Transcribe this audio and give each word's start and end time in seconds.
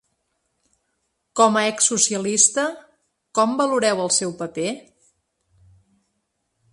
Com 1.41 1.59
a 1.59 1.65
ex-socialista, 1.71 2.65
com 3.41 3.55
valoreu 3.61 4.01
el 4.07 4.13
seu 4.19 4.35
paper? 4.43 4.69